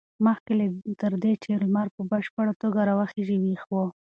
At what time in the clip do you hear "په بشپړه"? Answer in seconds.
1.95-2.53